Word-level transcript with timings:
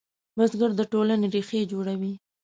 بزګر 0.37 0.71
د 0.79 0.81
ټولنې 0.91 1.27
ریښې 1.33 1.61
جوړوي 1.71 2.13